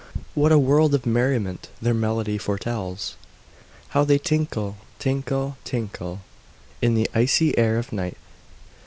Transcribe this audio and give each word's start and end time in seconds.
What 0.33 0.51
a 0.51 0.57
world 0.57 0.95
of 0.95 1.05
merriment 1.05 1.69
their 1.79 1.93
melody 1.93 2.39
foretells! 2.39 3.13
How 3.89 4.03
they 4.03 4.17
tinkle, 4.17 4.77
tinkle, 4.97 5.57
tinkle, 5.63 6.21
In 6.81 6.95
the 6.95 7.07
icy 7.13 7.55
air 7.55 7.77
of 7.77 7.93
night! 7.93 8.17